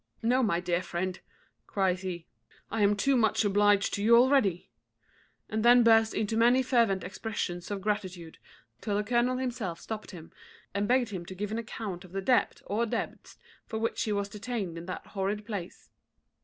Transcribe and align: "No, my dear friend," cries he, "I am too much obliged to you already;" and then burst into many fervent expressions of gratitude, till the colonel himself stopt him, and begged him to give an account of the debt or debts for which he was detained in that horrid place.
"No, 0.23 0.41
my 0.41 0.59
dear 0.59 0.81
friend," 0.81 1.19
cries 1.67 2.01
he, 2.01 2.25
"I 2.71 2.81
am 2.81 2.95
too 2.95 3.15
much 3.15 3.45
obliged 3.45 3.93
to 3.93 4.03
you 4.03 4.17
already;" 4.17 4.71
and 5.47 5.63
then 5.63 5.83
burst 5.83 6.15
into 6.15 6.35
many 6.35 6.63
fervent 6.63 7.03
expressions 7.03 7.69
of 7.69 7.81
gratitude, 7.83 8.39
till 8.81 8.97
the 8.97 9.03
colonel 9.03 9.37
himself 9.37 9.79
stopt 9.79 10.09
him, 10.09 10.31
and 10.73 10.87
begged 10.87 11.09
him 11.11 11.23
to 11.27 11.35
give 11.35 11.51
an 11.51 11.59
account 11.59 12.03
of 12.03 12.13
the 12.13 12.21
debt 12.23 12.63
or 12.65 12.87
debts 12.87 13.37
for 13.67 13.77
which 13.77 14.01
he 14.01 14.11
was 14.11 14.27
detained 14.27 14.75
in 14.75 14.87
that 14.87 15.05
horrid 15.05 15.45
place. 15.45 15.91